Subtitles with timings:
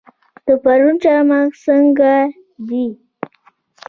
[0.45, 2.13] د پروان چارمغز څنګه
[2.67, 2.85] دي؟